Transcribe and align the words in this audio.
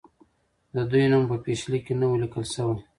د 0.75 0.77
دوی 0.91 1.05
نوم 1.11 1.23
په 1.31 1.37
پیشلیک 1.45 1.83
کې 1.87 1.93
نه 1.99 2.05
وو 2.07 2.21
لیکل 2.23 2.43
سوی. 2.53 2.77